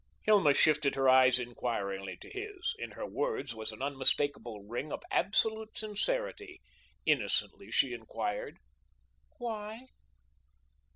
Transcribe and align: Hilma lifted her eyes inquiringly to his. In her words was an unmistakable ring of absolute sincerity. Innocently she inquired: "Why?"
Hilma 0.23 0.49
lifted 0.57 0.95
her 0.95 1.07
eyes 1.07 1.37
inquiringly 1.37 2.17
to 2.21 2.29
his. 2.31 2.73
In 2.79 2.93
her 2.93 3.05
words 3.05 3.53
was 3.53 3.71
an 3.71 3.83
unmistakable 3.83 4.63
ring 4.63 4.91
of 4.91 5.03
absolute 5.11 5.77
sincerity. 5.77 6.59
Innocently 7.05 7.69
she 7.69 7.93
inquired: 7.93 8.57
"Why?" 9.37 9.89